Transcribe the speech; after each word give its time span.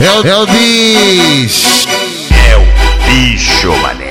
É 0.00 0.10
o, 0.12 0.26
é 0.26 0.36
o 0.36 0.46
bicho. 0.46 1.88
É 2.48 2.56
o 2.56 3.06
bicho, 3.06 3.70
mané. 3.82 4.10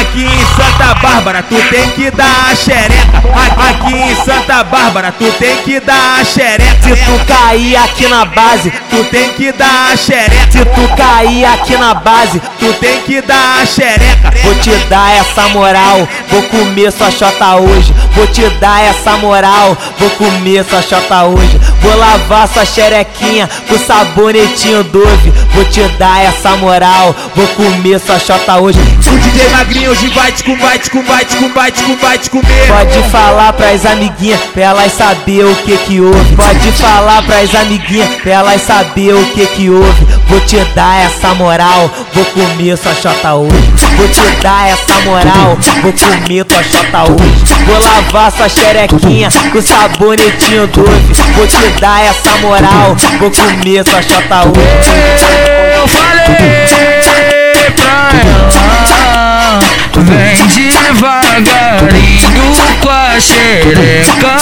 Aqui 0.00 0.24
em 0.24 0.46
Santa 0.56 0.94
Bárbara 0.94 1.42
tu 1.42 1.56
tem 1.68 1.90
que 1.90 2.10
dar 2.10 2.50
a 2.50 2.54
xereca. 2.54 3.20
Aqui 3.68 3.94
em 3.94 4.14
Santa 4.24 4.64
Bárbara 4.64 5.12
tu 5.12 5.30
tem 5.32 5.56
que 5.58 5.78
dar 5.80 6.20
a 6.20 6.24
xereca. 6.24 6.80
Se 6.82 6.96
tu 6.96 7.24
cair 7.26 7.76
aqui 7.76 8.08
na 8.08 8.24
base, 8.24 8.72
Tu 8.90 9.04
tem 9.04 9.32
que 9.34 9.52
dar 9.52 9.92
a 9.92 9.96
xereca. 9.96 10.50
se 10.50 10.64
tu 10.64 10.96
cair 10.96 11.44
aqui 11.44 11.76
na 11.76 11.94
base, 11.94 12.40
Tu 12.58 12.72
tem 12.74 13.00
que 13.02 13.20
dar 13.20 13.60
a 13.62 13.66
xereca. 13.66 14.32
vou 14.42 14.54
te 14.56 14.70
dar 14.88 15.16
essa 15.16 15.48
moral. 15.48 16.08
Vou 16.28 16.42
comer 16.44 16.90
sua 16.92 17.10
chota 17.10 17.56
hoje. 17.56 17.94
Vou 18.14 18.26
te 18.26 18.48
dar 18.58 18.82
essa 18.82 19.16
moral. 19.18 19.76
Vou 19.98 20.10
comer 20.10 20.64
sua 20.64 20.82
chota 20.82 21.24
hoje. 21.24 21.60
Vou 21.80 21.96
lavar 21.96 22.48
sua 22.48 22.64
xerequinha 22.64 23.48
com 23.68 23.78
sabonetinho 23.78 24.84
Dove. 24.84 25.30
Vou 25.54 25.64
te 25.64 25.82
dar 25.98 26.22
essa 26.22 26.56
moral. 26.56 27.14
Vou 27.34 27.46
comer 27.48 27.98
sua 27.98 28.18
chota 28.18 28.56
hoje. 28.58 28.78
O 28.78 29.18
DJ 29.18 29.48
Magrinho 29.50 29.90
hoje 29.90 30.08
vai 30.08 30.30
te 30.30 30.44
com 30.44 30.56
vai 30.56 30.78
te 30.78 30.90
com 30.90 31.02
vai 31.02 31.24
te 31.24 31.36
com 31.36 31.48
vai 31.48 31.70
te 31.72 31.82
com 31.82 31.96
vai 31.96 32.18
te 32.18 32.30
comer. 32.30 32.66
Pode 32.68 33.10
falar 33.10 33.52
pras 33.52 33.84
amiguinhas 33.84 34.40
pra 34.52 34.62
elas 34.62 34.92
saber 34.92 35.44
o 35.44 35.54
que 35.56 35.76
que 35.78 36.00
houve. 36.00 36.36
Pode 36.36 36.72
falar 36.72 37.22
pras 37.22 37.54
amiguinhas 37.54 38.08
pra 38.22 38.32
elas 38.32 38.62
saber 38.62 39.14
o 39.14 39.24
que 39.32 39.46
que 39.46 39.70
houve. 39.70 40.06
Vou 40.28 40.40
te 40.40 40.58
dar 40.74 41.04
essa 41.04 41.34
moral, 41.34 41.90
vou 42.12 42.24
comer 42.26 42.76
sua 42.76 42.94
chota 42.94 43.34
hoje. 43.34 43.69
Vou 44.00 44.08
te 44.08 44.22
dar 44.40 44.66
essa 44.66 44.98
moral, 45.04 45.58
vou 45.82 45.92
comer 45.92 46.42
tua 46.46 46.62
chota 46.62 47.02
hoje. 47.12 47.44
Vou 47.66 47.78
lavar 47.78 48.32
sua 48.32 48.48
xerequinha 48.48 49.28
com 49.52 49.60
sabonetinho 49.60 50.66
doce. 50.68 51.22
Vou 51.36 51.46
te 51.46 51.68
dar 51.78 52.02
essa 52.06 52.34
moral, 52.38 52.96
vou 53.18 53.30
comer 53.30 53.84
sua 53.86 54.00
chota 54.00 54.48
hoje. 54.48 54.90
Eu 55.76 55.86
falei 55.86 56.34
pra 57.76 58.08
ela 58.14 59.58
Vem 59.92 60.46
devagarinho 60.46 61.36
com 62.80 62.88
a 62.88 63.20
xereca 63.20 64.38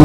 É 0.00 0.04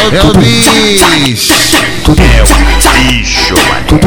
o, 0.00 0.16
é 0.16 0.22
o 0.22 0.32
bicho. 0.32 1.52
É 2.16 2.42
o 2.42 2.54
bicho, 3.04 3.54
mané. 3.68 3.98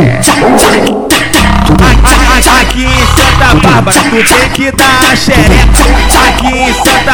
Aqui 2.62 2.84
em 2.86 3.06
Santa 3.06 3.54
Bárbara 3.62 4.00
tu 4.00 4.09
tem 4.09 4.50
que 4.50 4.72
dar 4.72 5.12
a 5.12 5.16
xereca. 5.16 5.84
Aqui 6.28 6.48
em 6.48 6.70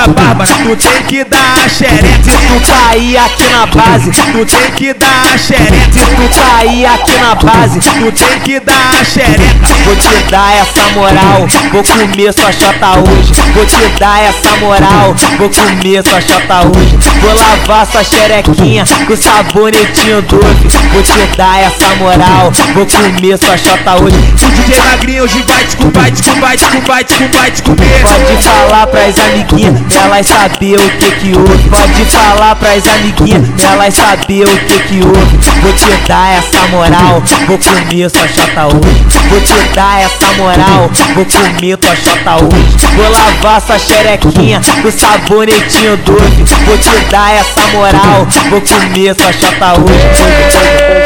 Santa 0.07 0.21
Bárbara 0.21 0.49
tu 0.63 0.75
tem 0.75 1.03
que 1.03 1.23
dar 1.25 1.65
a 1.65 1.69
xereca. 1.69 2.23
Se 2.23 2.31
tu 2.31 2.71
cair 2.71 3.17
aqui 3.17 3.49
na 3.49 3.65
base, 3.65 4.11
Tu 4.11 4.45
tem 4.45 4.71
que 4.71 4.93
dar 4.93 5.33
a 5.33 5.37
xereca. 5.37 5.91
se 5.91 5.99
tu 5.99 6.39
cair 6.39 6.85
aqui 6.85 7.17
na 7.17 7.35
base, 7.35 7.79
Tu 7.79 8.11
tem 8.11 8.39
que 8.39 8.59
dar 8.61 8.91
a 9.01 9.03
xereca. 9.03 9.67
Vou 9.83 9.95
te 9.95 10.31
dar 10.31 10.55
essa 10.55 10.91
moral, 10.93 11.47
vou 11.71 11.83
comer 11.83 12.33
sua 12.33 12.51
chota 12.51 12.99
hoje. 12.99 13.31
Vou 13.53 13.65
te 13.65 13.99
dar 13.99 14.21
essa 14.23 14.55
moral, 14.57 15.15
vou 15.37 15.49
comer 15.49 16.03
sua 16.07 16.21
chota 16.21 16.67
hoje. 16.67 16.97
Vou 17.21 17.33
lavar 17.33 17.85
sua 17.85 18.03
xerequinha 18.03 18.85
com 19.07 19.15
sabonetinho 19.15 20.21
doce. 20.21 20.77
Vou 20.93 21.03
te 21.03 21.37
dar 21.37 21.59
essa 21.59 21.95
moral, 21.95 22.51
vou 22.73 22.85
comer 22.85 23.37
sua 23.37 23.57
chota 23.57 24.03
hoje. 24.03 24.17
O 24.17 24.51
DJ 24.51 24.81
Magrinho 24.81 25.23
hoje 25.23 25.43
vai 25.47 25.65
te 25.65 25.77
com 25.77 25.89
vai 25.91 26.55
te 26.57 27.63
comer. 27.63 28.01
Pode 28.01 28.43
falar 28.43 28.87
pras 28.87 29.19
amiguinhas, 29.19 29.96
elas 30.03 30.27
saber 30.27 30.75
o 30.75 30.89
que 30.97 31.11
que 31.11 31.37
houve. 31.37 31.69
Pode 31.69 32.05
falar 32.05 32.55
pras 32.55 32.87
amiguinhas, 32.87 33.43
elas 33.63 33.93
saber 33.93 34.45
o 34.45 34.57
que 34.65 34.79
que 34.79 35.05
houve. 35.05 35.37
Vou 35.61 35.73
te 35.73 36.07
dar 36.07 36.37
essa 36.37 36.67
moral, 36.67 37.21
vou 37.47 37.57
comer 37.57 38.09
sua 38.09 38.27
chota 38.27 38.67
hoje. 38.67 39.05
Vou 39.29 39.41
te 39.41 39.75
dar 39.75 40.01
essa 40.01 40.31
moral, 40.37 40.89
vou 41.15 41.25
comer 41.25 41.77
tua 41.77 41.95
chota 41.95 42.35
hoje. 42.35 42.77
Vou 42.95 43.09
lavar 43.09 43.61
sua 43.61 43.79
xerequinha 43.79 44.61
com 44.81 44.91
sabonetinho 44.91 45.97
doce. 45.97 46.55
Vou 46.65 46.77
te 46.77 46.99
dar 47.11 47.33
essa 47.33 47.61
moral, 47.73 48.27
vou 48.49 48.61
comer 48.61 49.15
sua 49.15 49.33
chota 49.33 49.73
hoje. 49.79 50.07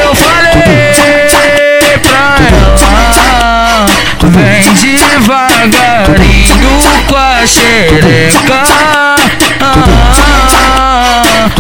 Eu 0.04 0.16
falei 0.16 0.52
pra 2.00 2.36
ela 2.40 2.92
Vem 4.24 4.74
devagarinho 4.74 5.10
com 5.26 5.51
xereca. 7.46 8.64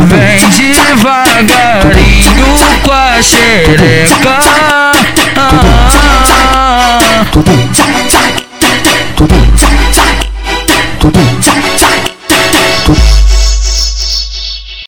Vem 0.07 0.49
devagarinho 0.49 2.45
com 2.83 2.91
a 2.91 3.21
xereca 3.21 4.41